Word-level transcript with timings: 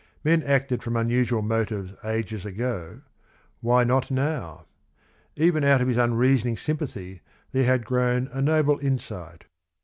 Men 0.23 0.41
acted 0.41 0.81
from 0.81 0.95
unusual 0.95 1.43
motives 1.43 1.91
ages 2.03 2.43
ago, 2.43 3.01
why 3.59 3.83
not 3.83 4.09
now? 4.09 4.65
Even 5.35 5.63
out 5.63 5.79
of 5.79 5.87
his 5.87 5.97
unreasoning 5.97 6.57
sympathy 6.57 7.21
there 7.51 7.65
had 7.65 7.85
grown 7.85 8.27
a 8.33 8.41
noble 8.41 8.79
insight. 8.79 9.43